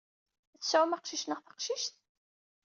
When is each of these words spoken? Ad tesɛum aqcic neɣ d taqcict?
Ad 0.53 0.59
tesɛum 0.61 0.95
aqcic 0.95 1.23
neɣ 1.25 1.39
d 1.41 1.45
taqcict? 1.45 1.93